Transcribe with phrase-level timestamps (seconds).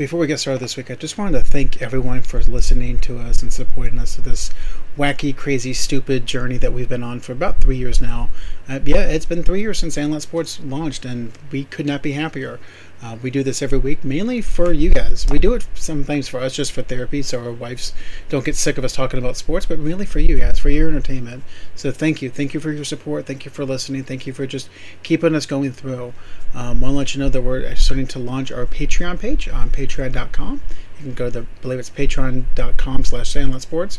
[0.00, 3.18] before we get started this week, I just wanted to thank everyone for listening to
[3.18, 4.48] us and supporting us to this
[4.96, 8.30] wacky, crazy, stupid journey that we've been on for about three years now.
[8.66, 12.12] Uh, yeah, it's been three years since Sandlot Sports launched, and we could not be
[12.12, 12.58] happier.
[13.02, 15.26] Uh, we do this every week, mainly for you guys.
[15.30, 17.94] We do it sometimes for us, just for therapy, so our wives
[18.28, 20.88] don't get sick of us talking about sports, but really for you guys, for your
[20.88, 21.42] entertainment.
[21.74, 22.28] So thank you.
[22.28, 23.26] Thank you for your support.
[23.26, 24.04] Thank you for listening.
[24.04, 24.68] Thank you for just
[25.02, 26.12] keeping us going through.
[26.54, 29.70] Um, want to let you know that we're starting to launch our Patreon page on
[29.70, 30.60] patreon.com.
[30.98, 33.30] You can go to, the, I believe it's patreon.com slash
[33.60, 33.98] Sports.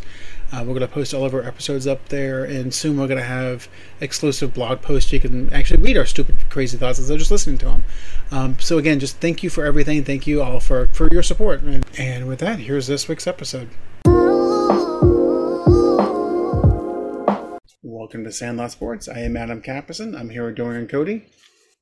[0.54, 3.18] Uh, we're going to post all of our episodes up there, and soon we're going
[3.18, 3.70] to have
[4.02, 5.14] exclusive blog posts.
[5.14, 7.84] You can actually read our stupid, crazy thoughts instead of just listening to them.
[8.32, 10.04] Um, so again, just thank you for everything.
[10.04, 11.62] Thank you all for for your support.
[11.62, 13.70] And, and with that, here's this week's episode.
[17.82, 19.08] Welcome to Sandlot Sports.
[19.08, 20.20] I am Adam Capison.
[20.20, 21.28] I'm here with Dorian Cody.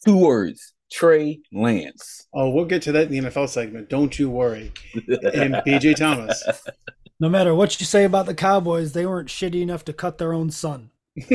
[0.05, 0.73] Two words.
[0.91, 2.27] Trey Lance.
[2.33, 3.89] Oh, we'll get to that in the NFL segment.
[3.89, 4.71] Don't you worry.
[4.95, 6.43] And BJ Thomas.
[7.19, 10.31] No matter what you say about the Cowboys, they weren't shitty enough to cut their
[10.31, 10.91] own son.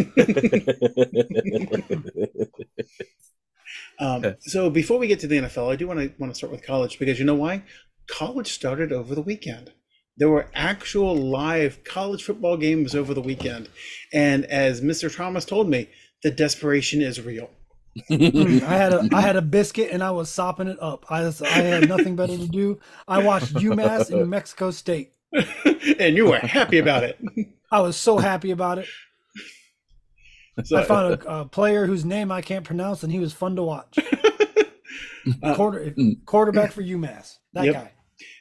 [4.01, 6.53] um, so before we get to the NFL, I do want to want to start
[6.53, 7.65] with college because you know why?
[8.07, 9.73] College started over the weekend.
[10.17, 13.69] There were actual live college football games over the weekend,
[14.13, 15.15] and as Mr.
[15.15, 15.91] Thomas told me,
[16.23, 17.51] the desperation is real.
[18.11, 21.05] Mm, I had a I had a biscuit and I was sopping it up.
[21.11, 22.81] I I had nothing better to do.
[23.07, 25.14] I watched UMass and New Mexico State.
[25.99, 27.19] and you were happy about it.
[27.71, 28.89] I was so happy about it.
[30.63, 33.57] So, I found a, a, player whose name I can't pronounce, and he was fun
[33.57, 33.99] to watch.
[35.43, 37.39] uh, Quarter, quarterback for UMass.
[37.55, 37.75] That yep.
[37.75, 37.93] guy.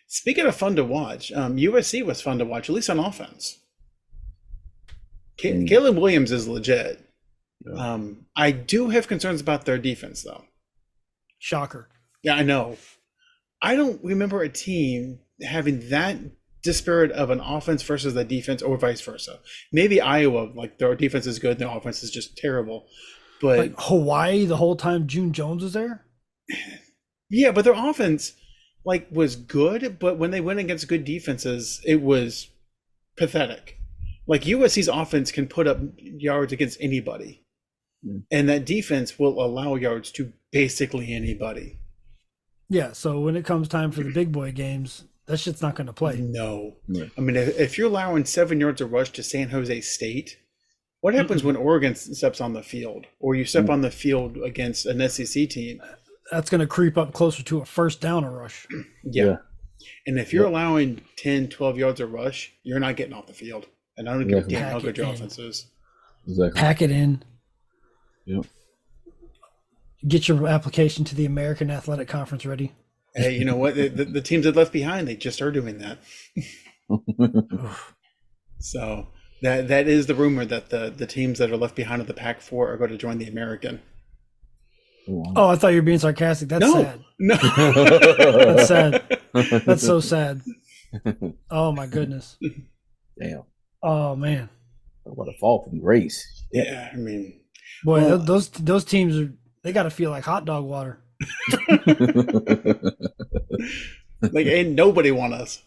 [0.06, 3.58] Speaking of fun to watch, um, USC was fun to watch, at least on offense.
[5.40, 5.68] mm.
[5.68, 7.04] Caleb Williams is legit.
[7.66, 7.94] Yeah.
[7.94, 10.44] Um, I do have concerns about their defense, though.
[11.40, 11.90] Shocker.
[12.22, 12.78] Yeah, I know.
[13.60, 16.18] I don't remember a team having that
[16.64, 19.40] disparate of an offense versus the defense, or vice versa.
[19.72, 22.88] Maybe Iowa, like their defense is good, their offense is just terrible.
[23.42, 26.06] But like Hawaii, the whole time June Jones was there.
[27.30, 28.34] Yeah, but their offense
[28.86, 32.50] like was good, but when they went against good defenses, it was
[33.18, 33.80] pathetic.
[34.28, 37.44] Like USC's offense can put up yards against anybody,
[38.06, 38.22] mm.
[38.30, 41.80] and that defense will allow yards to basically anybody.
[42.70, 45.88] Yeah, so when it comes time for the big boy games, that shit's not going
[45.88, 46.18] to play.
[46.18, 46.76] No.
[46.88, 47.06] Yeah.
[47.18, 50.38] I mean, if, if, you're allowing seven yards of rush to San Jose State,
[51.02, 51.48] what happens mm-hmm.
[51.48, 53.74] when Oregon steps on the field or you step mm-hmm.
[53.74, 55.82] on the field against an SEC team?
[56.32, 58.68] That's going to creep up closer to a first down or rush.
[59.04, 59.26] Yeah.
[59.26, 59.36] yeah.
[60.08, 60.52] And if you're yeah.
[60.52, 63.68] allowing 10, 12 yards of rush, you're not getting off the field.
[63.98, 65.68] And I don't give a damn how good your offense is.
[66.28, 66.60] Exactly.
[66.60, 67.24] Pack it in.
[68.26, 68.46] Yep.
[70.08, 72.74] Get your application to the American Athletic Conference ready
[73.16, 73.76] hey, you know what?
[73.76, 76.00] The, the, the, teams that left behind, they just are doing that.
[78.60, 79.08] so
[79.42, 82.14] that that is the rumor that the the teams that are left behind of the
[82.14, 83.82] Pac Four are going to join the American.
[85.08, 86.48] Oh, I thought you were being sarcastic.
[86.50, 87.04] That's no, sad.
[87.20, 87.36] No,
[88.56, 89.20] that's sad.
[89.66, 90.42] That's so sad.
[91.50, 92.38] Oh my goodness.
[93.20, 93.44] Damn.
[93.82, 94.48] Oh man.
[95.04, 96.46] What a fall from grace.
[96.52, 97.42] Yeah, I mean,
[97.84, 101.03] boy, well, those those teams are they got to feel like hot dog water.
[104.32, 105.62] like ain't nobody want us.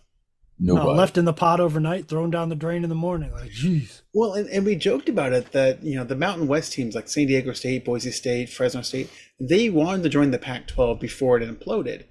[0.58, 0.86] Nobody.
[0.86, 3.30] No, left in the pot overnight, thrown down the drain in the morning.
[3.32, 4.00] Like, jeez.
[4.14, 7.08] Well, and, and we joked about it that you know the Mountain West teams like
[7.08, 11.46] San Diego State, Boise State, Fresno State, they wanted to join the Pac-12 before it
[11.46, 12.04] imploded.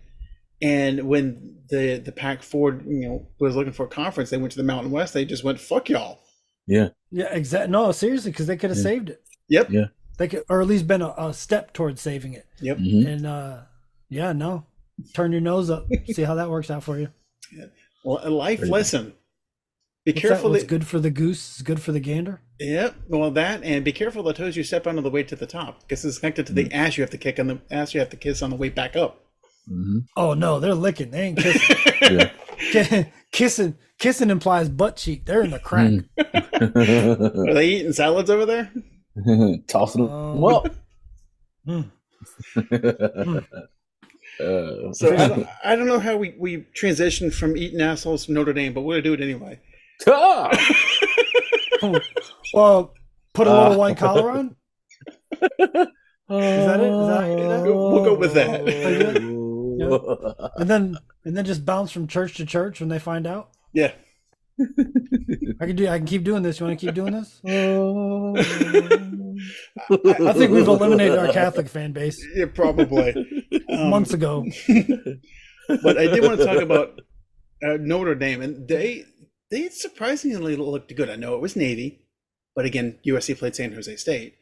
[0.62, 4.58] And when the the Pac-4 you know was looking for a conference, they went to
[4.58, 5.16] the Mountain West.
[5.16, 6.20] They just went fuck y'all.
[6.68, 6.90] Yeah.
[7.10, 7.34] Yeah.
[7.34, 7.72] Exactly.
[7.72, 8.84] No, seriously, because they could have yeah.
[8.84, 9.24] saved it.
[9.50, 9.72] Yep.
[9.72, 9.86] Yeah.
[10.18, 12.46] They could, or at least been a, a step towards saving it.
[12.62, 12.78] Yep.
[12.78, 13.08] Mm-hmm.
[13.08, 13.58] And uh,
[14.10, 14.66] yeah, no,
[15.14, 15.88] turn your nose up.
[16.12, 17.10] See how that works out for you.
[17.52, 17.66] Yeah.
[18.04, 19.14] Well, a life Pretty lesson.
[20.06, 20.52] Be What's careful.
[20.52, 22.42] What's good for the goose is good for the gander.
[22.60, 22.96] Yep.
[23.10, 25.82] Well, that and be careful the toes you step on the way to the top
[25.82, 26.76] because it's connected to the mm-hmm.
[26.76, 28.70] ass you have to kick on the ass you have to kiss on the way
[28.70, 29.26] back up.
[29.70, 30.00] Mm-hmm.
[30.16, 31.10] Oh no, they're licking.
[31.10, 32.32] They ain't kissing.
[33.32, 35.26] kissing kissing implies butt cheek.
[35.26, 35.90] They're in the crack.
[35.90, 37.50] Mm.
[37.50, 38.72] Are they eating salads over there?
[39.68, 40.76] Tossing them um, up.
[41.68, 41.90] Mm.
[44.40, 48.34] uh, so I don't, I don't, know how we, we transitioned from eating assholes to
[48.34, 49.60] Notre Dame, but we're gonna do it anyway.
[50.06, 50.52] Ah!
[52.54, 52.94] well,
[53.34, 54.56] put a little uh, white collar on.
[55.32, 55.90] Is that it?
[56.30, 57.64] Is that, is that?
[57.64, 58.68] We'll go with that.
[58.68, 60.50] yeah.
[60.58, 63.50] And then and then just bounce from church to church when they find out.
[63.74, 63.92] Yeah.
[64.58, 65.88] I can do.
[65.88, 66.60] I can keep doing this.
[66.60, 67.42] You want to keep doing this?
[67.46, 67.50] I,
[70.30, 72.24] I, think we've eliminated our Catholic fan base.
[72.36, 73.14] Yeah, probably
[73.70, 74.46] um, months ago.
[75.68, 77.02] But I did want to talk about
[77.66, 79.04] uh, Notre Dame, and they
[79.50, 81.10] they surprisingly looked good.
[81.10, 82.06] I know it was Navy,
[82.56, 84.36] but again, USC played San Jose State,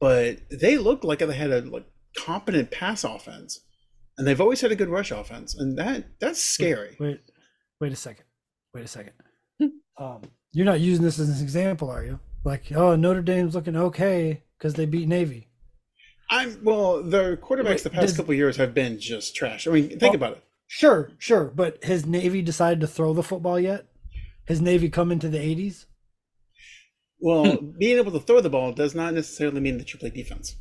[0.00, 1.84] but they looked like they had a like,
[2.16, 3.60] competent pass offense,
[4.16, 6.96] and they've always had a good rush offense, and that that's scary.
[6.98, 7.20] Wait,
[7.78, 8.24] wait a second.
[8.72, 9.12] Wait a second.
[9.98, 10.22] Um,
[10.52, 12.20] you're not using this as an example, are you?
[12.44, 15.48] Like, oh, Notre Dame's looking okay because they beat Navy.
[16.30, 17.02] I'm well.
[17.02, 19.66] The quarterbacks Wait, the past does- couple years have been just trash.
[19.66, 20.16] I mean, think Oh.
[20.16, 20.44] about it.
[20.66, 23.86] Sure, sure, but has Navy decided to throw the football yet?
[24.48, 25.86] Has Navy come into the 80s?
[27.20, 30.56] Well, being able to throw the ball does not necessarily mean that you play defense.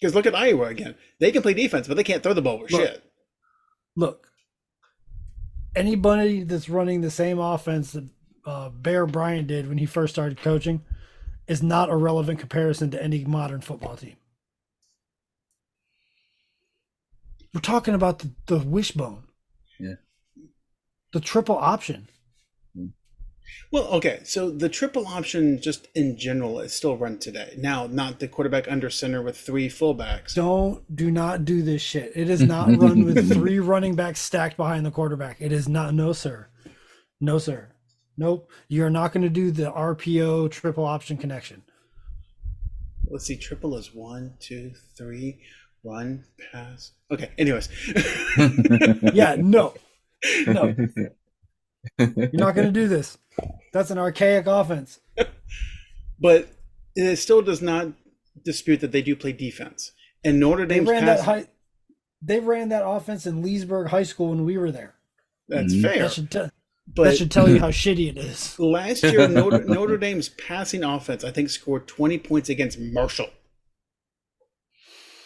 [0.00, 0.94] Because look at Iowa again.
[1.18, 2.80] They can play defense, but they can't throw the ball with Look.
[2.80, 3.04] shit.
[3.94, 4.28] Look,
[5.76, 8.08] anybody that's running the same offense that
[8.44, 10.82] uh, Bear Bryant did when he first started coaching
[11.46, 14.16] is not a relevant comparison to any modern football team.
[17.52, 19.24] We're talking about the, the wishbone.
[19.78, 19.94] Yeah.
[21.12, 22.08] The triple option.
[23.72, 24.20] Well, okay.
[24.24, 27.54] So the triple option, just in general, is still run today.
[27.56, 30.34] Now, not the quarterback under center with three fullbacks.
[30.34, 32.12] Don't do not do this shit.
[32.14, 35.36] It is not run with three running backs stacked behind the quarterback.
[35.40, 36.48] It is not no sir.
[37.20, 37.69] No sir.
[38.20, 38.50] Nope.
[38.68, 41.62] You're not going to do the RPO triple option connection.
[43.10, 43.38] Let's see.
[43.38, 45.40] Triple is one, two, three,
[45.82, 46.92] run, pass.
[47.10, 47.30] Okay.
[47.38, 47.70] Anyways.
[49.14, 49.72] Yeah, no.
[50.46, 50.74] No.
[51.98, 53.16] You're not going to do this.
[53.72, 55.00] That's an archaic offense.
[56.20, 56.50] but
[56.94, 57.88] it still does not
[58.44, 59.92] dispute that they do play defense.
[60.22, 61.46] And Notre They Dame's ran pass, that high
[62.22, 64.96] they ran that offense in Leesburg High School when we were there.
[65.48, 65.82] that's Mhm.
[65.82, 65.98] fair.
[66.02, 66.50] That should,
[66.96, 68.58] te- that should tell you how shitty it is.
[68.58, 73.30] last year, Notre, Notre Dame's passing offense, I think, scored 20 points against Marshall.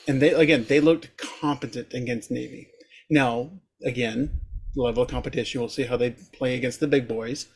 [0.06, 2.68] And they again, they looked competent against Navy.
[3.10, 3.50] Now,
[3.84, 4.40] again,
[4.76, 5.60] level of competition.
[5.60, 7.46] We'll see how they play against the big boys,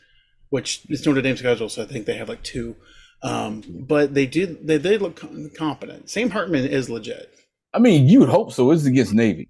[0.51, 1.69] which is Notre Dame's schedule.
[1.69, 2.77] So I think they have like two.
[3.23, 4.67] Um, but they did.
[4.67, 5.21] They they look
[5.57, 6.09] competent.
[6.09, 7.35] Sam Hartman is legit.
[7.75, 8.71] I mean, you would hope so.
[8.71, 9.49] It's against Navy.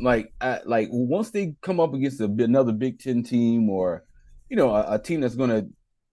[0.00, 4.04] Like, I, like once they come up against a, another Big Ten team or,
[4.48, 5.66] you know, a, a team that's going to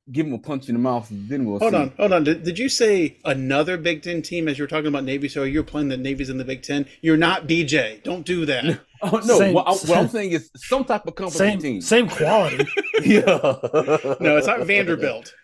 [0.10, 1.78] give them a punch in the mouth, then we'll Hold see.
[1.78, 2.24] on, hold on.
[2.24, 5.28] Did, did you say another Big Ten team as you were talking about Navy?
[5.28, 6.86] So you're playing the Navy's in the Big Ten.
[7.02, 8.04] You're not BJ.
[8.04, 8.80] Don't do that.
[9.00, 9.38] Oh no!
[9.38, 11.82] Same- what, I, what I'm saying is some type of competent Same team.
[11.82, 12.66] same quality.
[13.04, 13.22] Yeah.
[14.20, 15.36] No, it's not Vanderbilt.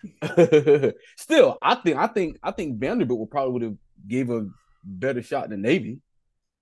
[1.17, 3.75] Still, I think I think I think Vanderbilt would probably would have
[4.07, 4.47] gave a
[4.83, 5.99] better shot than Navy.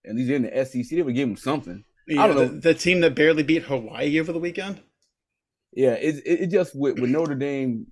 [0.06, 1.84] At least in the SEC, they would give them something.
[2.08, 2.60] Yeah, don't the, know.
[2.60, 4.82] the team that barely beat Hawaii over the weekend.
[5.74, 7.88] Yeah, it it, it just with, with Notre Dame,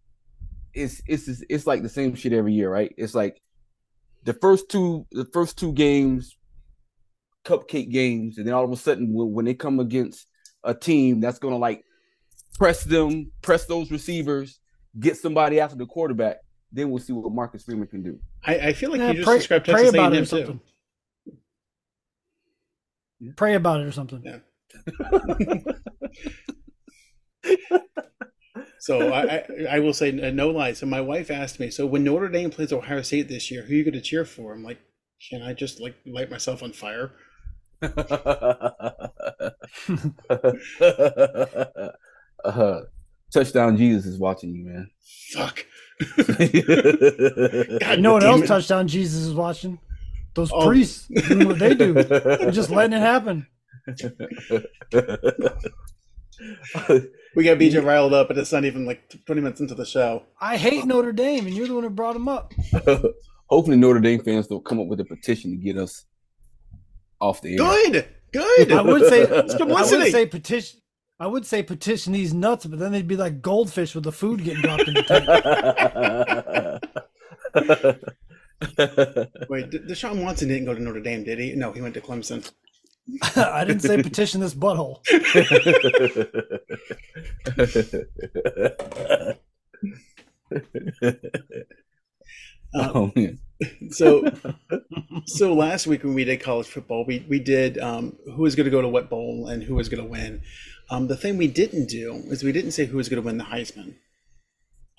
[0.74, 2.94] it's it's it's like the same shit every year, right?
[2.98, 3.42] It's like
[4.24, 6.36] the first two the first two games,
[7.46, 10.28] cupcake games, and then all of a sudden when, when they come against
[10.64, 11.84] a team that's gonna like
[12.58, 14.60] press them, press those receivers,
[15.00, 16.38] get somebody after the quarterback,
[16.72, 18.20] then we'll see what Marcus Freeman can do.
[18.44, 20.26] I, I feel like Yeah, you just pray, described pray Texas about it A&M or
[20.26, 20.30] too.
[20.46, 20.60] something.
[23.36, 24.24] Pray about it or something.
[24.24, 24.40] Yeah.
[28.80, 30.74] So I, I, I will say uh, no lie.
[30.74, 33.74] So my wife asked me, so when Notre Dame plays Ohio State this year, who
[33.74, 34.54] are you going to cheer for?
[34.54, 34.80] I'm like,
[35.30, 37.12] can I just like light myself on fire?
[37.82, 39.10] uh,
[43.34, 44.90] touchdown Jesus is watching you, man.
[45.34, 45.66] Fuck.
[46.40, 46.64] You
[47.98, 48.48] know what damn else it.
[48.48, 49.78] touchdown Jesus is watching?
[50.40, 50.68] Those Oh.
[50.68, 51.92] priests doing what they do.
[51.92, 53.46] They're just letting it happen.
[57.36, 60.24] We got BJ riled up, and it's not even like 20 minutes into the show.
[60.40, 62.54] I hate Notre Dame, and you're the one who brought them up.
[63.48, 66.06] Hopefully, Notre Dame fans don't come up with a petition to get us
[67.20, 67.58] off the air.
[67.58, 68.72] Good, good.
[68.72, 70.80] I would say It's I would say petition.
[71.20, 74.42] I would say petition these nuts, but then they'd be like goldfish with the food
[74.46, 75.04] getting dropped in the
[78.00, 78.06] tank.
[78.62, 81.54] Wait, Deshaun Watson didn't go to Notre Dame, did he?
[81.56, 82.50] No, he went to Clemson.
[83.36, 85.00] I didn't say petition this butthole.
[92.74, 93.40] Uh, oh man.
[93.92, 94.32] so,
[95.26, 98.66] so last week when we did college football, we we did um, who was going
[98.66, 100.42] to go to what bowl and who was going to win.
[100.92, 103.38] Um, the thing we didn't do is we didn't say who was going to win
[103.38, 103.96] the Heisman.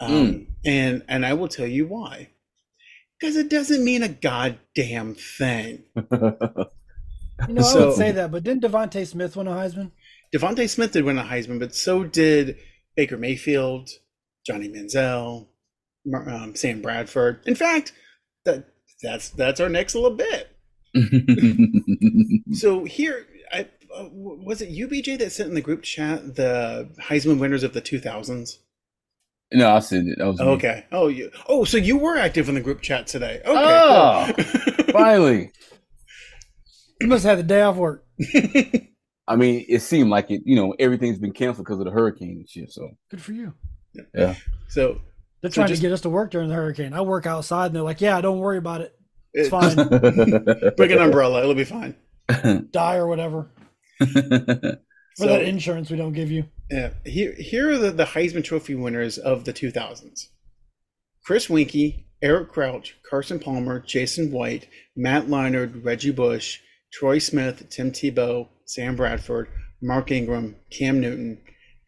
[0.00, 2.30] Um, And and I will tell you why.
[3.20, 5.84] Because it doesn't mean a goddamn thing.
[7.48, 9.92] You know, I So- would say that, but didn't DeVonta Smith win a Heisman?
[10.34, 12.58] DeVonta Smith did win a Heisman, but so did
[12.96, 13.88] Baker Mayfield,
[14.46, 15.48] Johnny Manziel,
[16.14, 17.40] um, Sam Bradford.
[17.46, 17.92] In fact,
[18.44, 18.66] that
[19.02, 20.54] that's that's our next little bit.
[22.52, 27.38] So here, I, uh, was it UBJ that sent in the group chat the Heisman
[27.38, 28.58] winners of the 2000s?
[29.52, 30.18] No, I said it.
[30.18, 30.46] That was me.
[30.46, 30.84] Okay.
[30.92, 31.30] Oh, you.
[31.48, 33.40] Oh, so you were active in the group chat today.
[33.44, 33.52] Okay.
[33.56, 34.84] Oh, cool.
[34.92, 35.50] finally.
[37.00, 38.04] You must have had the day off work.
[39.26, 40.42] I mean, it seemed like it.
[40.44, 42.70] You know, everything's been canceled because of the hurricane and shit.
[42.70, 43.54] So Good for you.
[44.14, 44.34] yeah,
[44.68, 45.00] so
[45.40, 46.92] They're So trying just- to get us to work during the hurricane.
[46.92, 48.94] I work outside, and they're like, "Yeah, don't worry about it.
[49.32, 49.74] It's it- fine.
[50.76, 51.40] bring an umbrella.
[51.40, 51.94] It'll be fine.
[52.70, 53.50] Die or whatever.
[53.98, 54.76] For
[55.16, 58.74] So, that insurance we don't give you." Yeah, here, here are the, the Heisman Trophy
[58.74, 60.28] winners of the 2000s
[61.24, 66.60] Chris Weinke, Eric Crouch, Carson Palmer, Jason White, Matt Leinart, Reggie Bush,
[66.92, 69.48] Troy Smith, Tim Tebow, Sam Bradford,
[69.82, 71.38] Mark Ingram, Cam Newton,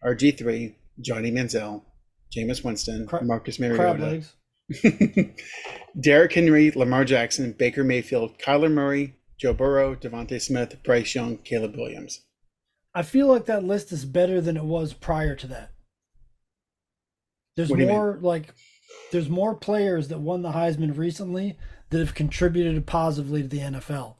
[0.04, 1.82] RG3, Johnny Manziel,
[2.34, 4.22] Jameis Winston, Cra- Marcus Mariota.
[6.00, 11.76] Derrick Henry, Lamar Jackson, Baker Mayfield, Kyler Murray, Joe Burrow, DeVonta Smith, Bryce Young, Caleb
[11.76, 12.20] Williams.
[12.94, 15.70] I feel like that list is better than it was prior to that.
[17.56, 17.96] There's What do you mean?
[17.96, 18.54] more like
[19.10, 21.56] there's more players that won the Heisman recently
[21.90, 24.16] that have contributed positively to the NFL.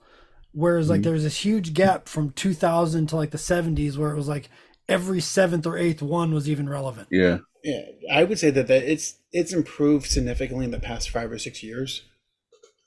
[0.52, 1.04] Whereas like Mhm.
[1.04, 4.50] there was this huge gap from 2000 to like the 70s where it was like
[4.88, 7.08] every seventh or eighth one was even relevant.
[7.10, 7.38] yeah.
[7.64, 11.38] Yeah, I would say that, that it's it's improved significantly in the past five or
[11.38, 12.02] six years.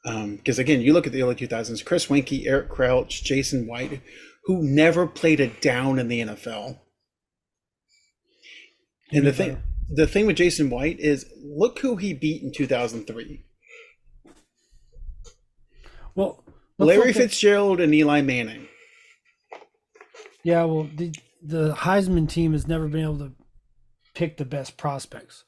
[0.04, 4.02] Because again, you look at the early 2000s, Chris Weinke, Eric Crouch, Jason White,
[4.46, 6.80] who never played a down in the NFL.
[9.12, 13.44] And the thing, the thing with Jason White is, look who he beat in 2003:
[16.16, 16.44] Well,
[16.78, 18.68] Larry Fitzgerald and Eli Manning.
[20.44, 23.34] Yeah, well, the the Heisman team has never been able to
[24.14, 25.44] pick the best prospects,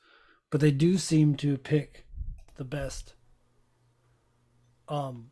[0.51, 2.05] but they do seem to pick
[2.55, 3.13] the best
[4.89, 5.29] um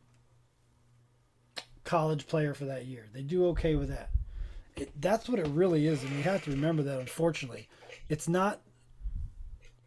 [1.86, 3.06] college player for that year.
[3.14, 4.10] They do okay with that.
[4.76, 7.00] It, that's what it really is, and you have to remember that.
[7.00, 7.68] Unfortunately,
[8.10, 8.60] it's not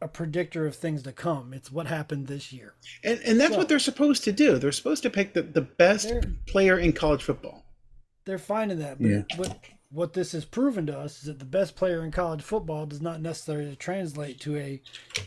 [0.02, 1.54] a predictor of things to come.
[1.54, 2.74] It's what happened this year.
[3.04, 4.58] And and that's So- what they're supposed to do.
[4.58, 6.12] They're supposed to pick the, the best
[6.48, 7.66] player in college football.
[8.26, 9.22] They're fine in that, but Yeah.
[9.36, 9.60] what
[9.92, 13.02] what this has proven to us is that the best player in college football does
[13.02, 14.80] not necessarily translate to a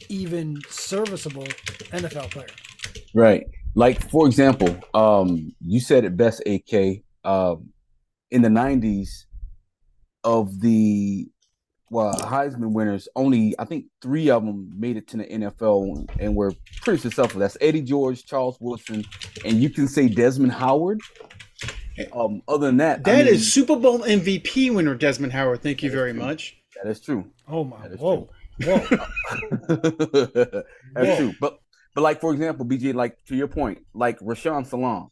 [0.08, 1.46] even serviceable
[1.90, 2.46] NFL player.
[3.12, 3.44] Right.
[3.74, 7.02] Like for example, um, you said it best, AK.
[7.24, 7.70] Um,
[8.30, 9.08] in the '90s,
[10.24, 11.28] of the
[11.90, 16.34] well Heisman winners, only I think three of them made it to the NFL and
[16.34, 16.52] were
[16.82, 17.40] pretty successful.
[17.40, 19.04] That's Eddie George, Charles Woodson,
[19.44, 21.00] and you can say Desmond Howard.
[22.14, 25.62] Um, other than that, That I is Super Bowl MVP winner Desmond Howard.
[25.62, 26.56] Thank you very much.
[26.82, 27.30] that is true.
[27.46, 27.88] Oh my!
[27.88, 28.30] That is Whoa!
[28.64, 28.78] Whoa!
[30.94, 31.16] That's Whoa.
[31.16, 31.34] true.
[31.40, 31.58] But
[31.94, 35.08] but like for example, BJ, like to your point, like Rashaan Salaam,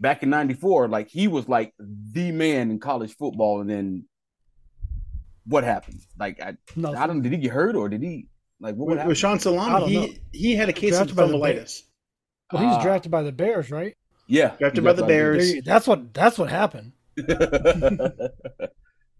[0.00, 4.04] back in '94, like he was like the man in college football, and then
[5.46, 6.00] what happened?
[6.18, 6.96] Like I, Nothing.
[6.98, 7.22] I don't.
[7.22, 8.28] Did he get hurt or did he
[8.60, 9.18] like what, With, what happened?
[9.18, 10.08] Sean Salam, he know.
[10.32, 11.82] he had a case of Drafted by the thrombolytis.
[12.52, 12.82] Well, he was Ah.
[12.82, 13.96] drafted by the Bears, right?
[14.28, 15.52] Yeah, Drafted he by the got Bears.
[15.52, 16.92] There that's what that's what happened.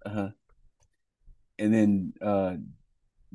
[0.07, 0.29] uh-huh.
[1.59, 2.57] And then uh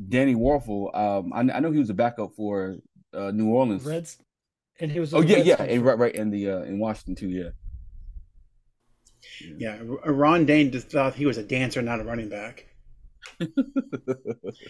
[0.08, 2.78] Danny Wuerffel, um, I, I know he was a backup for
[3.14, 3.86] uh, New Orleans.
[3.86, 4.18] Reds,
[4.80, 5.14] and he was.
[5.14, 7.30] Oh the yeah, yeah, Redskins and right, right, in the uh, in Washington too.
[7.30, 7.50] Yeah,
[9.58, 12.66] Yeah, R- Ron Dayne just thought he was a dancer, not a running back.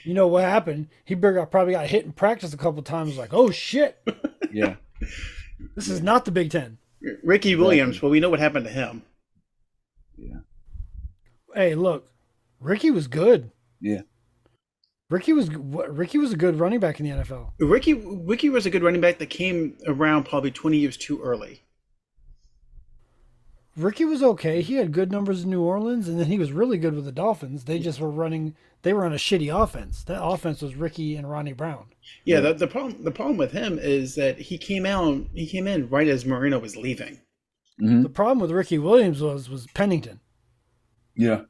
[0.03, 0.88] You know what happened?
[1.05, 3.17] He probably got, probably got hit in practice a couple times.
[3.17, 4.01] Like, oh shit,
[4.51, 4.75] yeah.
[5.75, 6.77] this is not the Big Ten.
[7.24, 9.03] Ricky Williams, well, we know what happened to him.
[10.17, 10.39] Yeah.
[11.53, 12.12] Hey, look,
[12.60, 13.51] Ricky was good.
[13.79, 14.01] Yeah.
[15.10, 17.54] Ricky was Ricky was a good running back in the NFL.
[17.60, 21.63] Ricky Ricky was a good running back that came around probably 20 years too early.
[23.75, 24.62] Ricky was okay.
[24.62, 27.12] He had good numbers in New Orleans, and then he was really good with the
[27.12, 27.63] Dolphins.
[27.63, 28.56] They just were running.
[28.82, 30.04] They were on a shitty offense.
[30.04, 31.88] That offense was Ricky and Ronnie Brown.
[32.25, 32.42] Yeah, Yeah.
[32.42, 35.89] The, the problem the problem with him is that he came out he came in
[35.89, 37.22] right as Marino was leaving.
[37.82, 38.04] Mhm.
[38.04, 40.20] The problem with Ricky Williams was was Pennington.
[41.16, 41.42] Yeah.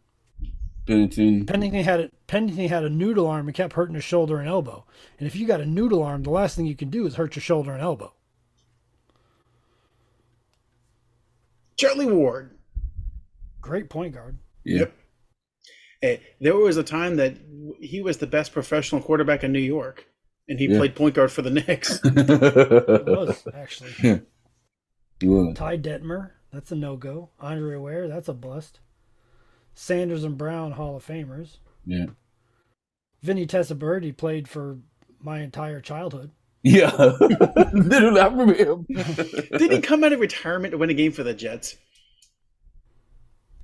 [0.89, 1.46] Pennington.
[1.46, 4.86] Pennington had a Pennington had a noodle arm and kept hurting his shoulder and elbow.
[5.19, 7.36] And if you got a noodle arm, the last thing you can do is hurt
[7.36, 8.13] your shoulder and elbow.
[11.77, 12.58] Charlie Ward.
[13.62, 14.39] Great point guard.
[14.65, 14.93] Yep.
[16.01, 17.38] Hey, there was a time that
[17.79, 20.05] he was the best professional quarterback in New York,
[20.48, 20.77] and he Yeah.
[20.77, 22.00] played point guard for the Knicks.
[22.03, 23.91] It was actually
[25.19, 25.55] he was.
[25.55, 26.31] Ty Detmer.
[26.51, 27.29] That's a no go.
[27.39, 28.08] Andre Ware.
[28.08, 28.79] That's a bust.
[29.79, 31.59] Sanders and Brown Hall of Famers.
[31.86, 32.07] Yeah.
[33.21, 34.77] Vinny Testaverde played for
[35.21, 36.31] my entire childhood.
[36.62, 36.93] Yeah.
[37.71, 38.86] Literally, I remember him.
[38.89, 41.77] Did he come out of retirement to win a game for the Jets?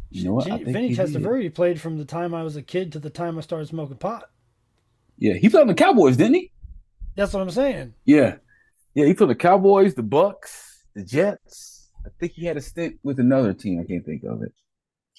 [0.09, 0.49] You know what?
[0.49, 1.07] I Vinny think he did.
[1.09, 3.97] Testaverde played from the time I was a kid to the time I started smoking
[3.97, 4.29] pot.
[5.17, 6.53] Yeah, he played on the Cowboys, didn't he?
[7.17, 7.95] That's what I'm saying.
[8.05, 8.37] Yeah,
[8.93, 9.05] yeah.
[9.07, 11.89] He played the Cowboys, the Bucks, the Jets.
[12.05, 13.81] I think he had a stint with another team.
[13.81, 14.53] I can't think of it.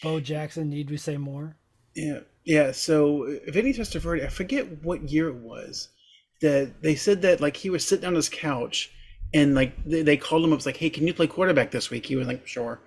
[0.03, 1.57] Bo Jackson, need we say more?
[1.95, 2.73] Yeah, yeah.
[2.73, 5.89] So uh, Vinny Testaverde, I forget what year it was
[6.43, 8.93] that they said that like he was sitting on his couch
[9.33, 11.91] and like they, they called him up, was like, "Hey, can you play quarterback this
[11.91, 12.81] week?" He was like, "Sure."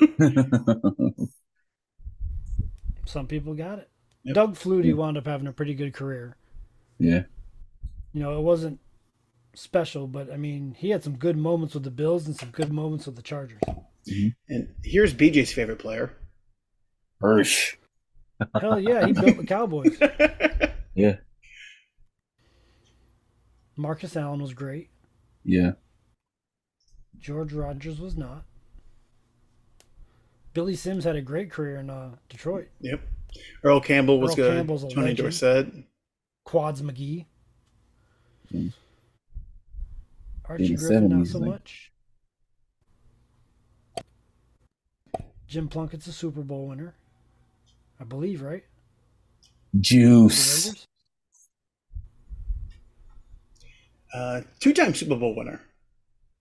[3.06, 3.88] Some people got it.
[4.24, 4.34] Yep.
[4.34, 6.36] Doug Flutie wound up having a pretty good career.
[6.98, 7.22] yeah,
[8.12, 8.78] You know, it wasn't
[9.54, 12.72] special, but I mean, he had some good moments with the Bills and some good
[12.72, 13.60] moments with the Chargers.
[14.48, 16.12] And here's BJ's favorite player.
[17.20, 17.76] Hirsch.
[18.60, 19.98] Hell yeah, he built the Cowboys.
[20.92, 21.16] Yeah,
[23.76, 24.90] Marcus Allen was great.
[25.44, 25.72] yeah.
[27.18, 28.44] George Rogers was not.
[30.52, 32.68] Billy Sims had a great career in uh, Detroit.
[32.80, 33.00] Yep.
[33.62, 34.54] Earl Campbell was Earl good.
[34.56, 35.18] Campbell's a Tony legend.
[35.18, 35.66] Dorsett.
[36.44, 37.26] Quads McGee.
[38.52, 38.72] Mm.
[40.46, 41.92] Archie In the Griffin, not 70s, so like- much.
[45.50, 46.94] Jim Plunkett's a Super Bowl winner.
[48.00, 48.62] I believe, right?
[49.80, 50.86] Juice.
[54.14, 55.60] Uh, two-time Super Bowl winner.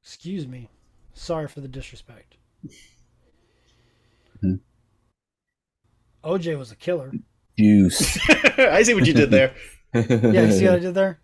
[0.04, 0.70] Excuse me.
[1.16, 2.36] Sorry for the disrespect.
[4.42, 4.56] Hmm.
[6.24, 7.12] OJ was a killer.
[7.58, 8.16] Juice.
[8.60, 9.56] I see what you did there.
[9.92, 11.20] Yeah, you see what I did there?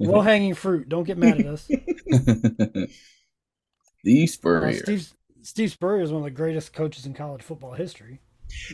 [0.00, 0.88] Low hanging fruit.
[0.88, 1.68] Don't get mad at us.
[1.68, 2.88] the
[4.08, 4.82] Uh, Spurrier.
[4.82, 5.12] Steve
[5.46, 8.20] Steve Spurrier is one of the greatest coaches in college football history.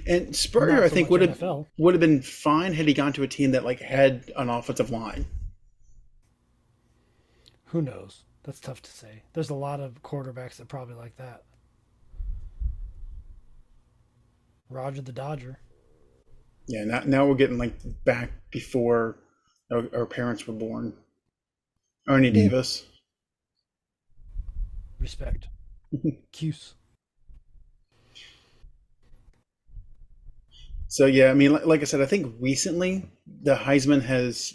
[0.07, 1.67] And Spurrier, Not I think, would have NFL.
[1.76, 4.88] would have been fine had he gone to a team that like had an offensive
[4.88, 5.26] line.
[7.67, 8.25] Who knows?
[8.45, 9.23] That's tough to say.
[9.35, 11.43] There's a lot of quarterbacks that probably like that.
[14.71, 15.59] Roger the Dodger.
[16.69, 17.75] Yeah, now, now we're getting like
[18.05, 19.19] back before
[19.71, 20.94] our, our parents were born.
[22.09, 22.35] Ernie Hmm.
[22.35, 22.87] Davis.
[24.99, 25.49] Respect.
[26.33, 26.74] Cuse.
[30.88, 34.52] So yeah, I mean, like, like I said, I think recently the Heisman has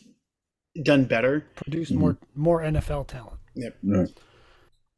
[0.83, 1.45] done better.
[1.55, 1.95] Produce Mhm.
[1.97, 3.39] more more NFL talent.
[3.83, 4.09] Right.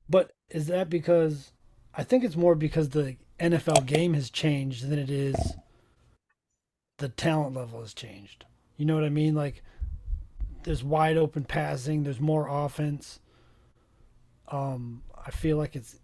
[0.10, 1.52] But is that because
[1.94, 5.36] I think it's more because the NFL game has changed than it is
[6.98, 8.44] the talent level has changed.
[8.76, 9.34] You know what I mean?
[9.34, 9.64] Like
[10.64, 13.22] there's wide open passing, there's more offense.
[14.50, 16.00] Um I feel like it's I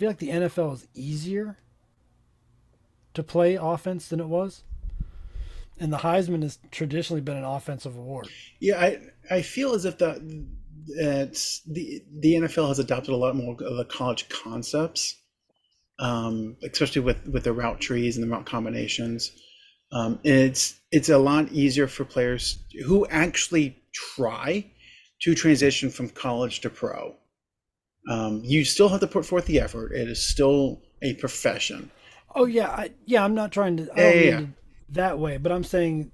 [0.00, 1.58] feel like the NFL is easier
[3.12, 4.64] to play offense than it was.
[5.78, 8.28] And the Heisman has traditionally been an offensive award.
[8.60, 8.98] Yeah, I
[9.30, 10.16] I feel as if that
[10.88, 15.16] it's the the NFL has adopted a lot more of the college concepts,
[15.98, 19.30] um, especially with with the route trees and the route combinations.
[19.92, 24.64] Um, it's it's a lot easier for players who actually try
[25.20, 27.16] to transition from college to pro.
[28.08, 29.92] Um, you still have to put forth the effort.
[29.92, 31.90] It is still a profession.
[32.34, 33.24] Oh yeah, I, yeah.
[33.24, 33.82] I'm not trying to.
[33.92, 34.46] I Yeah, don't yeah, mean yeah.
[34.90, 36.12] that way, but I'm saying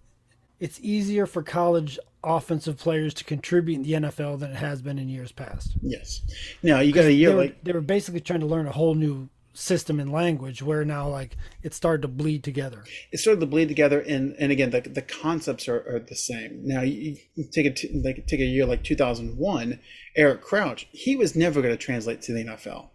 [0.59, 4.99] it's easier for college offensive players to contribute in the NFL than it has been
[4.99, 5.77] in years past.
[5.81, 6.23] Yes.
[6.63, 8.73] Now you got a year they were, like they were basically trying to learn a
[8.73, 12.85] whole new system and language, where now like it started to bleed together.
[13.13, 16.61] it started to bleed together and and again the, the concepts are, are the same
[16.65, 19.81] now you, you take a t- like take a year like 2001
[20.17, 22.89] eric crouch he was never going to translate to the nfl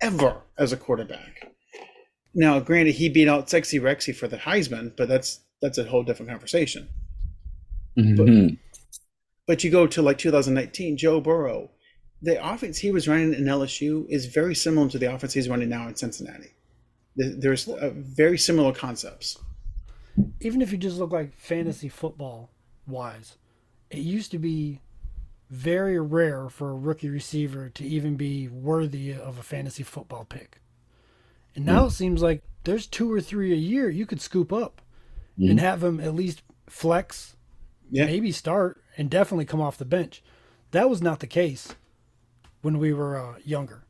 [0.00, 1.52] ever as a quarterback
[2.34, 6.04] now granted he beat out sexy rexy for the heisman but that's that's a whole
[6.04, 6.88] different conversation
[7.98, 8.58] Mhm.
[9.48, 11.70] but you go to like 2019 joe burrow
[12.22, 15.68] the offense he was running in lsu is very similar to the offense he's running
[15.68, 16.52] now in cincinnati
[17.16, 19.38] there's very similar concepts
[20.40, 22.50] Even if you just look like fantasy football
[22.86, 23.36] wise,
[23.90, 24.80] it used to be
[25.50, 30.60] very rare for a rookie receiver to even be worthy of a fantasy football pick.
[31.54, 34.82] And now it seems like there's two or three a year you could scoop up
[35.36, 35.58] and mm-hmm.
[35.58, 37.36] have them at least flex,
[37.90, 40.22] yeah maybe start, and definitely come off the bench.
[40.72, 41.74] That was not the case
[42.62, 43.84] when we were uh, younger,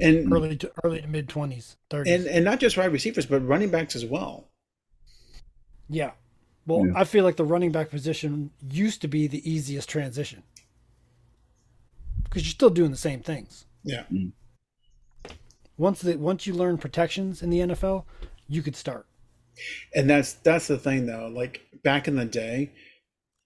[0.00, 2.12] and early to early to mid twenties, thirties.
[2.14, 4.48] and and not just wide receivers, but running backs as well.
[5.88, 6.12] Yeah.
[6.66, 6.92] Well, Yeah.
[6.96, 10.42] I feel like the running back position used to be the easiest transition
[12.24, 13.66] because you're still doing the same things.
[13.84, 14.02] Yeah,
[15.78, 18.04] Once the once you learn protections in the NFL,
[18.48, 19.06] you could start.
[19.94, 21.28] and that's that's the thing though.
[21.32, 22.72] Like back in the day,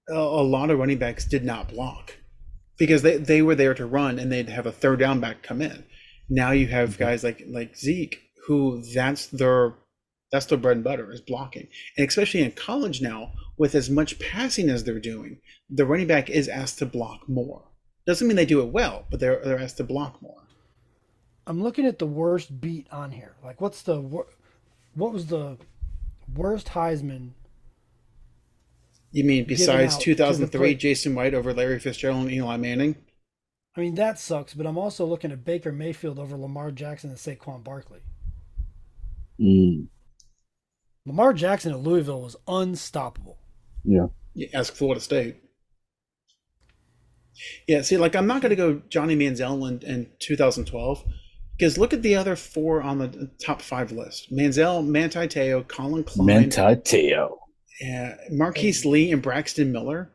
[0.09, 2.17] a, a lot of running backs did not block
[2.81, 5.61] because they they were there to run, and they'd have a third down back come
[5.61, 5.85] in.
[6.31, 9.75] Now you have guys like like Zeke who that's their
[10.33, 14.19] that's their bread and butter is blocking, and especially in college now, with as much
[14.19, 17.63] passing as they're doing, the running back is asked to block more.
[18.07, 20.43] Doesn't mean they do it well, but they're they're asked to block more.
[21.47, 23.35] I'm looking at the worst beat on here.
[23.45, 25.59] Like, what's the what was the
[26.35, 27.33] worst Heisman?
[29.13, 32.57] You mean besides out to the 2003, play- Jason White over Larry Fitzgerald and Eli
[32.57, 32.97] Manning?
[33.77, 34.55] I mean, that sucks.
[34.55, 38.01] But I'm also looking at Baker Mayfield over Lamar Jackson and Saquon Barkley.
[39.41, 39.89] Mm,
[41.07, 43.39] Lamar Jackson at Louisville was unstoppable.
[43.85, 44.07] yeah.
[44.35, 45.37] You ask Florida State.
[47.67, 51.05] Yeah, see, like I'm not going to go Johnny Manziel in, in 2012
[51.57, 56.05] because look at the other four on the top five list: Manziel, Manti Te'o, Collin
[56.05, 57.39] Klein, Manti Te'o.
[57.83, 60.11] Uh, Marquise Lee, and Braxton Miller.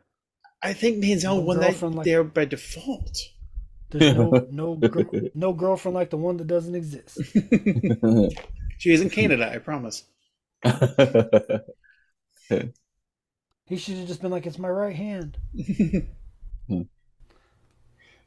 [0.62, 3.18] I think Manziel No won that girlfriend like- there by default.
[3.92, 7.20] There's no no gir- no girlfriend like the one that doesn't exist.
[8.78, 10.04] She is in Canada, I promise.
[13.68, 15.38] He should have just been like, "It's my right hand."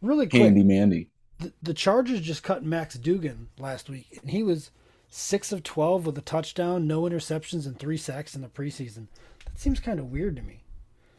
[0.01, 1.11] Really quick, Handy Mandy.
[1.39, 4.71] the, the Chargers just cut Max Duggan last week, and he was
[5.09, 9.07] six of twelve with a touchdown, no interceptions, and three sacks in the preseason.
[9.45, 10.65] That seems kind of weird to me.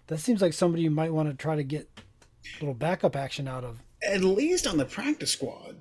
[0.07, 3.47] That seems like somebody you might want to try to get a little backup action
[3.47, 3.79] out of.
[4.07, 5.75] At least on the practice squad.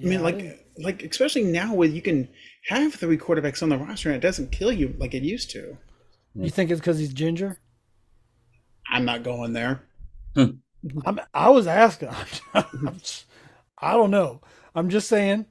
[0.00, 2.28] I mean, like, didn't- like especially now where you can
[2.68, 5.76] have three quarterbacks on the roster and it doesn't kill you like it used to.
[6.34, 7.60] you think it's because he's ginger?
[8.90, 9.82] I'm not going there.
[10.36, 12.08] I'm, I was asking.
[12.54, 12.98] I'm
[13.78, 14.40] I don't know.
[14.74, 15.46] I'm just saying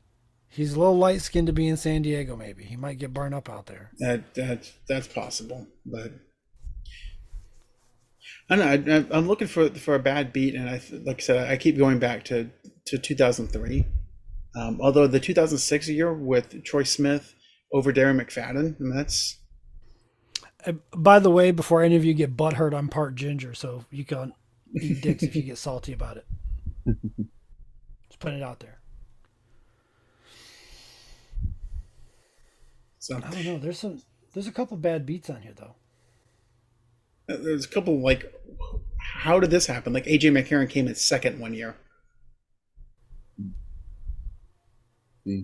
[0.51, 2.35] he's a little light skinned to be in San Diego.
[2.35, 3.91] Maybe he might get burned up out there.
[3.99, 6.11] That that that's possible, but
[8.49, 11.51] I know I, I'm looking for for a bad beat, and I like I said,
[11.51, 12.49] I keep going back to
[12.85, 13.85] to 2003.
[14.53, 17.33] Um, although the 2006 year with Troy Smith
[17.71, 19.37] over Darren McFadden, I mean, that's
[20.65, 24.03] Uh, By the way, before any of you get butthurt, I'm part ginger, so you
[24.03, 24.33] can
[24.75, 26.25] eat dicks if you get salty about it.
[28.09, 28.80] Just putting it out there.
[33.01, 33.17] So.
[33.17, 33.57] I don't know.
[33.57, 33.99] There's some.
[34.33, 35.73] There's a couple bad beats on here though.
[37.27, 38.31] Uh, there's a couple like,
[38.99, 39.91] how did this happen?
[39.91, 41.75] Like AJ McCarron came in second one year.
[45.25, 45.41] Hmm.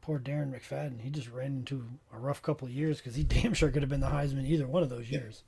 [0.00, 1.00] Poor Darren McFadden.
[1.00, 3.90] He just ran into a rough couple of years because he damn sure could have
[3.90, 5.42] been the Heisman either one of those years.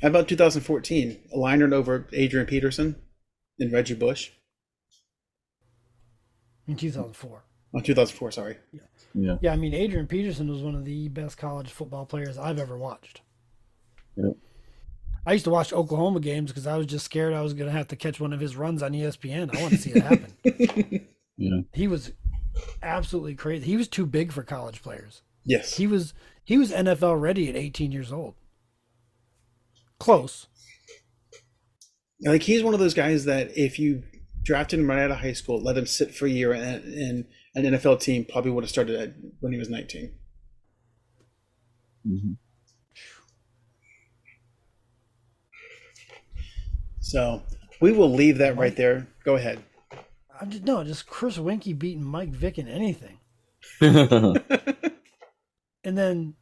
[0.00, 1.20] How about 2014?
[1.36, 2.96] Leinart over Adrian Peterson
[3.58, 4.30] and Reggie Bush.
[6.66, 7.44] In 2004.
[7.74, 8.56] Oh, 2004, sorry.
[8.72, 8.80] Yeah.
[9.14, 9.52] Yeah, Yeah.
[9.52, 13.20] I mean Adrian Peterson was one of the best college football players I've ever watched.
[14.16, 14.36] Yep.
[15.26, 17.76] I used to watch Oklahoma games because I was just scared I was going to
[17.76, 19.54] have to catch one of his runs on ESPN.
[19.56, 21.08] I want to see it happen.
[21.38, 21.62] Yeah.
[21.72, 22.12] he was
[22.82, 23.64] absolutely crazy.
[23.64, 25.22] He was too big for college players.
[25.44, 25.76] Yes.
[25.76, 26.12] He was
[26.44, 28.34] he was NFL ready at 18 years old.
[29.98, 30.46] Close.
[32.20, 34.02] Like he's one of those guys that if you
[34.42, 37.24] drafted him right out of high school, let him sit for a year and, and
[37.54, 40.14] an NFL team probably would have started at, when he was 19.
[42.06, 42.36] Mhm.
[47.00, 47.42] So
[47.80, 49.06] we will leave that right there.
[49.24, 49.62] Go ahead.
[50.40, 53.18] I just no, just Chris Weinke beating Mike Vick in anything.
[55.84, 56.34] And then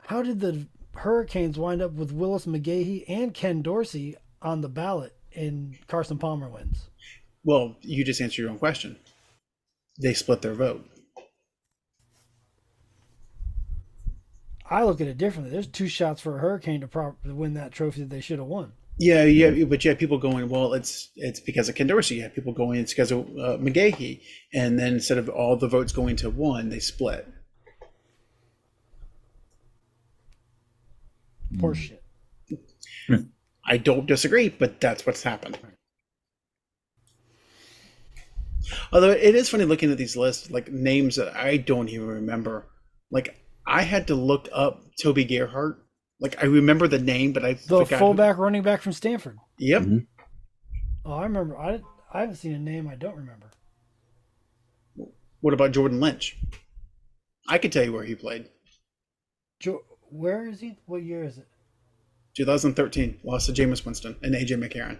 [0.00, 5.16] how did the Hurricanes wind up with Willis McGahee and Ken Dorsey on the ballot
[5.38, 6.88] and Carson Palmer wins?
[7.44, 8.98] Well, you just answered your own question.
[10.00, 10.84] They split their vote.
[14.70, 15.50] I look at it differently.
[15.50, 18.38] There's two shots for a Hurricane to, prop- to win that trophy that they should
[18.38, 18.72] have won.
[18.98, 20.48] Yeah, yeah, but you have people going.
[20.48, 22.16] Well, it's it's because of Ken Dorsey.
[22.16, 22.80] You have people going.
[22.80, 24.20] It's because of uh, McGahee,
[24.52, 27.28] and then instead of all the votes going to one, they split.
[31.60, 32.02] Poor shit.
[33.68, 35.58] I don't disagree, but that's what's happened.
[38.92, 42.66] Although it is funny looking at these lists, like names that I don't even remember.
[43.10, 45.84] Like I had to look up Toby Gerhart.
[46.20, 47.98] Like I remember the name, but I The forgot.
[47.98, 49.38] fullback running back from Stanford.
[49.58, 49.82] Yep.
[49.82, 50.06] Mhm.
[51.04, 51.56] Oh, I remember.
[51.56, 51.80] I
[52.12, 53.50] I haven't seen a name I don't remember.
[55.40, 56.36] What about Jordan Lynch?
[57.46, 58.48] I could tell you where he played.
[59.60, 60.78] Jo- where is he?
[60.86, 61.46] What year is it?
[62.38, 64.96] 2013, lost to Jameis Winston and AJ McCarron.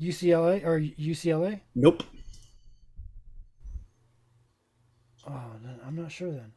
[0.00, 1.60] UCLA or UCLA?
[1.76, 2.02] Nope.
[5.24, 6.50] Oh, then I'm not sure then.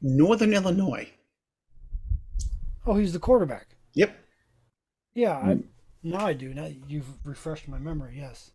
[0.00, 1.06] Northern Illinois.
[2.86, 3.76] Oh, he's the quarterback.
[3.92, 4.16] Yep.
[5.14, 5.58] Yeah, I,
[6.02, 6.54] now I do.
[6.54, 8.14] Now you've refreshed my memory.
[8.16, 8.52] Yes.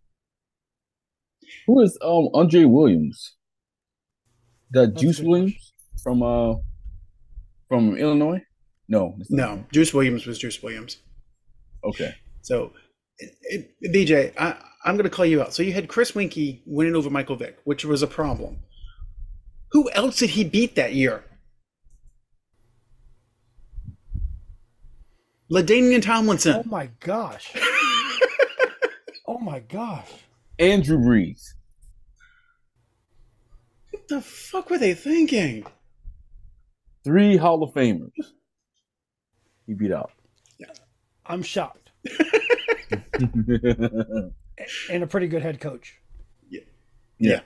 [1.68, 3.36] Who is um Andre Williams?
[4.72, 6.54] The That's Juice good Williams from uh
[7.68, 8.42] from Illinois?
[8.88, 9.16] No.
[9.30, 10.98] No, Juice Williams was Juice Williams.
[11.84, 12.14] Okay.
[12.42, 12.72] So,
[13.18, 15.54] it, it, BJ, I, I'm going to call you out.
[15.54, 18.58] So you had Chris Weinke winning over Michael Vick, which was a problem.
[19.72, 21.24] Who else did he beat that year?
[25.50, 26.62] LaDainian Tomlinson.
[26.64, 27.54] Oh my gosh.
[29.26, 30.08] oh my gosh.
[30.58, 31.54] and Drew Brees.
[33.90, 35.66] What the fuck were they thinking?
[37.04, 38.10] Three Hall of Famers.
[39.66, 40.10] He beat out.
[41.26, 41.90] I'm shocked.
[44.90, 45.98] And a pretty good head coach.
[46.48, 46.60] Yeah.
[47.18, 47.40] Yeah.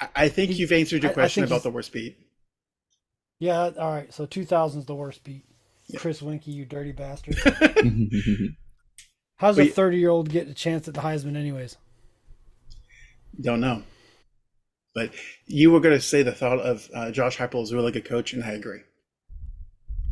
[0.00, 2.18] I, I think you've answered your I- I question think about the worst beat.
[3.40, 4.12] Yeah, all right.
[4.12, 5.44] So 2000's the worst beat.
[5.86, 6.00] Yeah.
[6.00, 7.36] Chris Weinke, you dirty bastard.
[7.44, 8.48] yeah,
[9.36, 11.76] How's a 30 year old get a chance at the Heisman, anyways?
[13.40, 13.82] Don't know.
[14.94, 15.12] But
[15.46, 18.04] you were going to say the thought of uh, Josh Heupel is a really good
[18.04, 18.80] coach, and I agree.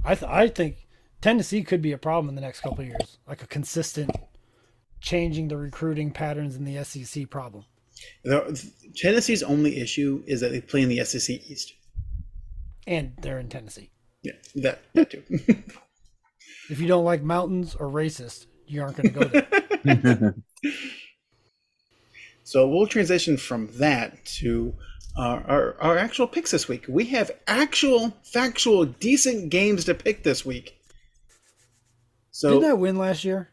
[0.05, 0.77] I th- I think
[1.21, 4.11] Tennessee could be a problem in the next couple of years, like a consistent
[5.01, 7.65] changing the recruiting patterns in the SEC problem.
[8.25, 11.73] The, Tennessee's only issue is that they play in the SEC East.
[12.87, 13.91] And they're in Tennessee.
[14.23, 15.23] Yeah, that, that too.
[16.69, 19.45] If you don't like mountains or racist, you aren't going to go
[19.85, 20.35] there.
[22.43, 24.75] so we'll transition from that to
[25.17, 26.87] our, our, our actual picks this week.
[26.89, 30.76] We have actual, factual, decent games to pick this week.
[32.37, 33.49] So Didn't I win last year?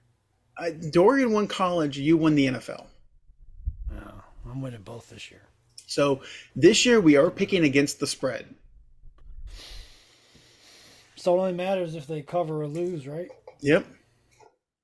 [0.57, 2.85] uh, Dorian won college, you won the NFL.
[3.89, 4.11] No,
[4.51, 5.43] I'm winning both this year.
[5.87, 6.19] So
[6.53, 8.53] this year we are picking against the spread.
[11.15, 13.29] So it only matters if they cover or lose, right?
[13.61, 13.85] Yep.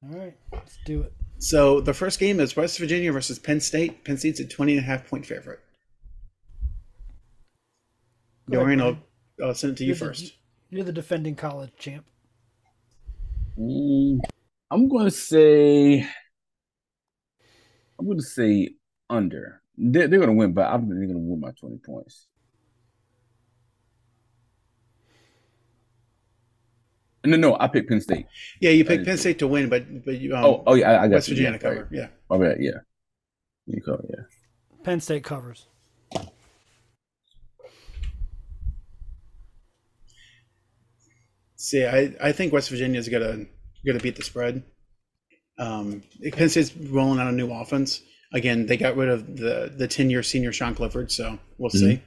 [0.02, 1.12] All right, let's do it.
[1.40, 4.06] So the first game is West Virginia versus Penn State.
[4.06, 5.60] Penn State's a 20 and a half point favorite.
[8.50, 10.34] Go ahead, Dorian, I'll, I'll send it to you You're the- first.
[10.70, 12.06] You're the defending college champ.
[13.60, 14.20] Mm,
[14.72, 16.08] I'm gonna say
[18.00, 18.70] I'm gonna say
[19.10, 19.62] under.
[19.78, 22.28] They're, they're gonna win, but I'm they're gonna win by 20 points.
[27.26, 28.26] No, no, I picked Penn State.
[28.62, 29.22] Yeah, you I picked Penn too.
[29.22, 31.36] State to win, but but you um, oh, oh yeah, I, I got West you.
[31.36, 31.82] Virginia to Yeah, cover.
[31.82, 31.92] right.
[31.92, 32.08] Yeah.
[32.30, 32.58] My bad.
[32.60, 32.80] Yeah,
[33.66, 34.06] you cover.
[34.10, 34.24] Yeah.
[34.84, 35.68] Penn State covers.
[41.62, 43.46] See, I, I think West Virginia's gonna
[43.86, 44.64] gonna beat the spread.
[45.58, 48.02] Um, Penn State's rolling out a new offense.
[48.34, 52.02] Again, they got rid of the the ten year senior Sean Clifford, so we'll see.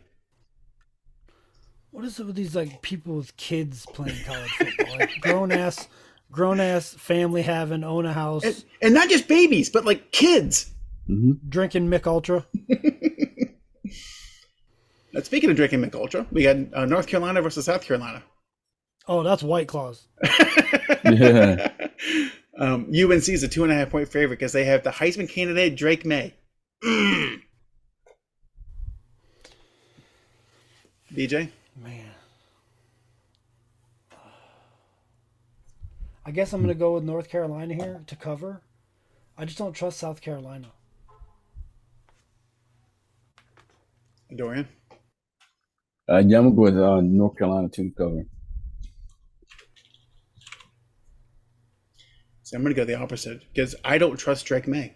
[1.90, 4.98] What is it with these like people with kids playing college football?
[4.98, 5.86] Like grown ass,
[6.30, 10.72] grown ass family having own a house, And, and not just babies, but like kids.
[11.06, 12.46] hmm drinking Mich Ultra.
[15.14, 18.22] Uh, speaking of drinking Mich Ultra, we got uh, North Carolina versus South Carolina.
[19.08, 20.06] Oh, that's White Claws.
[21.04, 21.68] Yeah.
[22.58, 25.28] um, UNC is a two and a half point favorite because they have the Heisman
[25.28, 26.34] candidate Drake Maye.
[26.84, 27.42] Mm.
[31.14, 32.10] BJ, Man.
[36.24, 38.62] I guess I'm gonna go with North Carolina here to cover.
[39.36, 40.68] I just don't trust South Carolina.
[44.34, 44.68] Dorian.
[46.08, 48.24] Uh, yeah, I'm gonna go with uh, North Carolina to cover.
[52.52, 54.94] So I'm going to go the opposite because I don't trust Drake Maye,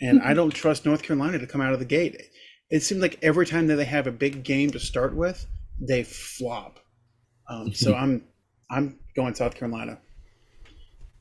[0.00, 2.20] and I don't trust North Carolina to come out of the gate.
[2.70, 5.46] It seems like every time that they have a big game to start with,
[5.78, 6.80] they flop.
[7.48, 8.24] Um, so I'm
[8.68, 10.00] I'm going South Carolina.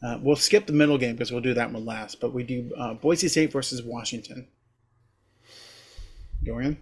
[0.02, 2.20] Uh, we'll skip the middle game because we'll do that one last.
[2.20, 4.48] But we do uh, Boise State versus Washington.
[6.44, 6.82] Dorian,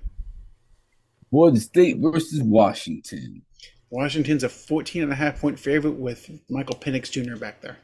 [1.32, 3.42] Boise State versus Washington.
[3.90, 7.36] Washington's a 14 and a half point favorite with Michael Penix Jr.
[7.36, 7.78] back there.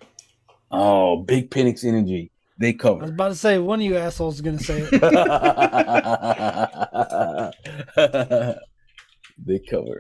[0.72, 2.32] Oh, big Penix energy.
[2.58, 3.00] They cover.
[3.00, 4.92] I was about to say one of you assholes is gonna say it.
[9.46, 10.00] they cover.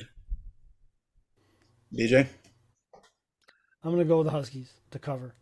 [1.98, 2.28] BJ,
[3.84, 5.36] I'm gonna go with the Huskies to cover.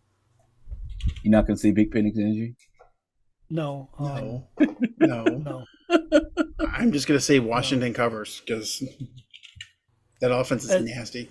[1.24, 2.56] You're not gonna see big Penix energy?
[3.50, 4.44] No, um,
[5.00, 5.66] no, no.
[5.90, 6.22] no.
[6.74, 8.84] I'm just gonna say Washington covers because
[10.22, 11.30] that offense is nasty.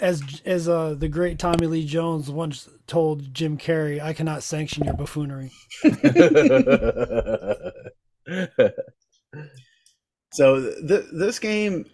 [0.00, 4.84] As as uh, the great Tommy Lee Jones once told Jim Carrey, I cannot sanction
[4.84, 5.50] your buffoonery.
[10.32, 11.86] So th- this game,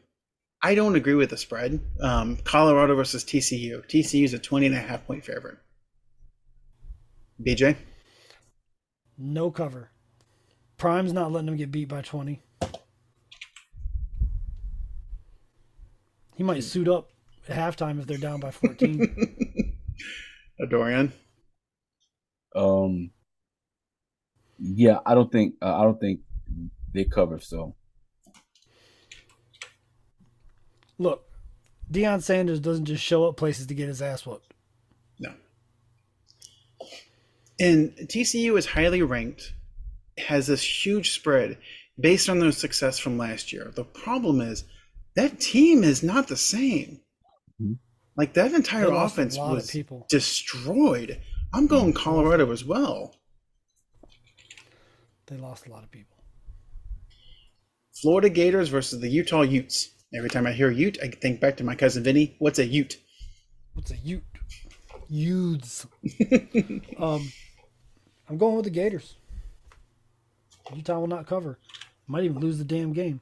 [0.63, 1.81] I don't agree with the spread.
[2.01, 3.85] Um, Colorado versus TCU.
[3.87, 5.59] TCU is a 20 and a half point favorite.
[7.45, 7.77] BJ,
[9.19, 9.91] No cover.
[10.79, 12.43] Prime's not letting them get beat by 20.
[16.35, 17.11] He might suit up
[17.49, 19.77] at halftime if they're down by 14.
[20.71, 21.13] Dorian.
[22.55, 23.11] Um,
[24.59, 26.21] yeah, I don't think uh, I don't think
[26.93, 27.39] they cover.
[27.39, 27.75] So
[30.99, 31.25] Look,
[31.91, 34.55] Deion Sanders doesn't just show up places to get his ass whooped.
[35.21, 35.33] No.
[37.61, 39.53] And TCU is highly ranked,
[40.19, 41.59] has this huge spread
[41.99, 43.73] based on their success from last year.
[43.75, 44.65] The problem is
[45.15, 47.01] that team is not the same.
[47.61, 47.75] Mm-hmm.
[48.17, 50.07] Like that entire They lost a offense lot of was people.
[50.09, 51.21] destroyed.
[51.53, 53.15] I'm going Colorado as well.
[55.27, 56.17] They lost a lot of people.
[58.01, 59.91] Florida Gators versus the Utah Utes.
[60.15, 62.37] Every time I hear Ute, I think back to my cousin Vinny.
[62.39, 62.99] What's a Ute?
[63.75, 64.23] What's a Ute?
[65.09, 65.87] Utes.
[66.99, 67.31] um,
[68.29, 69.17] I'm going with the Gators.
[70.75, 71.59] Utah will not cover.
[72.07, 73.21] Might even lose the damn game.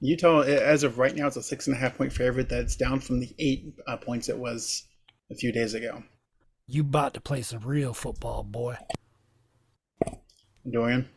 [0.00, 2.48] Utah, as of right now, it's a six and a half point favorite.
[2.48, 4.88] That's down from the eight uh, points it was
[5.30, 6.02] a few days ago.
[6.66, 8.78] You about to play some real football, boy.
[10.70, 11.08] Dorian,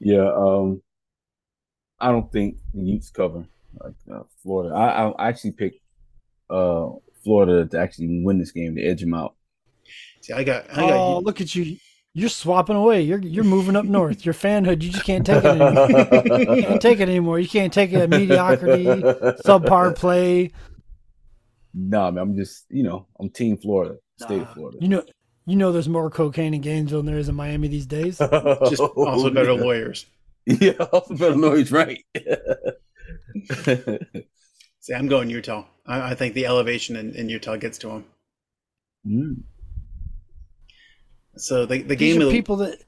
[0.00, 0.82] yeah, um,
[2.00, 3.46] I don't think the Utes cover
[3.82, 4.74] like uh, Florida.
[4.74, 5.80] I, I actually picked
[6.50, 6.88] uh
[7.24, 9.34] Florida to actually win this game to edge them out.
[10.20, 10.92] see, I got, I got.
[10.92, 11.76] Oh, look at you.
[12.18, 13.02] You're swapping away.
[13.02, 14.24] You're you're moving up north.
[14.24, 16.48] Your fanhood, you just can't take it anymore.
[16.56, 17.38] You can't take it anymore.
[17.38, 20.50] You can't take it mediocrity, subpar play.
[21.74, 24.78] Nah, man, I'm just you know I'm Team Florida, State of Florida.
[24.80, 25.04] You know,
[25.44, 28.16] you know, there's more cocaine in Gainesville than there is in Miami these days.
[28.70, 29.60] just also better yeah.
[29.60, 30.06] lawyers.
[30.46, 32.02] Yeah, also better lawyers, right?
[34.80, 35.66] See, I'm going Utah.
[35.84, 38.06] I, I think the elevation in, in Utah gets to them.
[39.06, 39.42] Mm.
[41.36, 42.78] So the the These game are of the, people that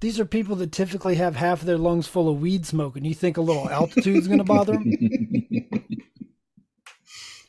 [0.00, 3.06] these are people that typically have half of their lungs full of weed smoke, and
[3.06, 4.92] you think a little altitude is going to bother them?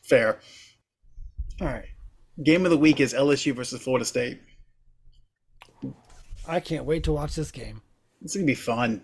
[0.03, 0.39] fair.
[1.59, 1.87] All right.
[2.43, 4.39] Game of the week is LSU versus Florida State.
[6.47, 7.81] I can't wait to watch this game.
[8.21, 9.03] It's gonna be fun.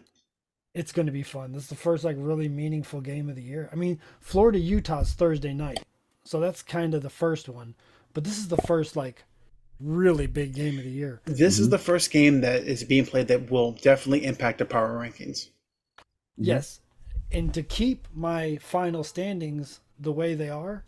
[0.75, 1.51] It's going to be fun.
[1.51, 3.69] This is the first like really meaningful game of the year.
[3.71, 5.79] I mean, Florida Utah's Thursday night,
[6.23, 7.73] so that's kind of the first one.
[8.13, 9.23] But this is the first like
[9.79, 11.21] really big game of the year.
[11.25, 11.71] This is mm-hmm.
[11.71, 15.47] the first game that is being played that will definitely impact the power rankings.
[15.47, 16.45] Mm-hmm.
[16.45, 16.81] Yes.
[17.31, 20.83] And to keep my final standings the way they are,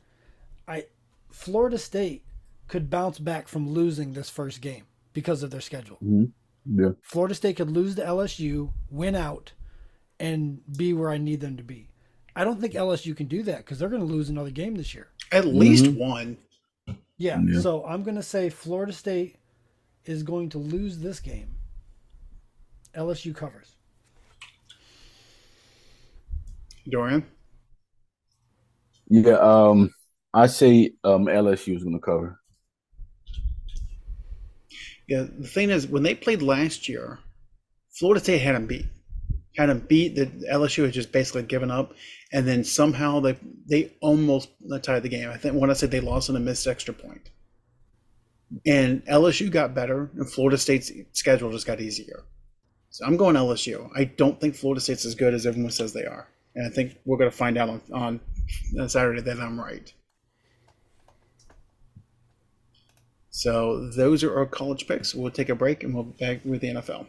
[0.67, 0.85] I
[1.31, 2.23] Florida State
[2.67, 5.97] could bounce back from losing this first game because of their schedule.
[5.97, 6.79] Mm-hmm.
[6.79, 6.91] yeah.
[7.01, 9.51] Florida State could lose to LSU, win out,
[10.19, 11.89] and be where I need them to be.
[12.35, 14.93] I don't think LSU can do that because they're going to lose another game this
[14.93, 15.09] year.
[15.31, 16.37] At least one.
[17.21, 17.59] Yeah, Yeah.
[17.59, 19.35] so I'm going to say Florida State
[20.05, 21.53] is going to lose this game.
[22.95, 23.75] LSU covers.
[26.89, 27.23] Dorian.
[29.07, 29.91] Yeah, um,
[30.33, 32.39] I say um LSU is going to cover.
[35.07, 37.19] Yeah, the thing is, when they played last year,
[37.91, 38.87] Florida State had them beat.
[39.57, 40.15] Had of beat.
[40.15, 41.93] The LSU had just basically given up,
[42.31, 43.37] and then somehow they
[43.67, 44.49] they almost
[44.81, 45.29] tied the game.
[45.29, 47.29] I think when I said they lost on a missed extra point,
[48.65, 52.23] and LSU got better, and Florida State's schedule just got easier.
[52.91, 53.89] So I'm going LSU.
[53.95, 56.97] I don't think Florida State's as good as everyone says they are, and I think
[57.05, 58.19] we're going to find out on,
[58.79, 59.93] on Saturday that I'm right.
[63.31, 65.15] So those are our college picks.
[65.15, 67.07] We'll take a break and we'll be back with the NFL.